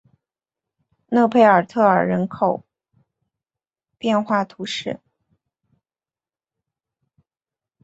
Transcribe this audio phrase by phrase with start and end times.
[1.09, 2.65] 勒佩尔特尔人口
[3.99, 4.99] 变化图示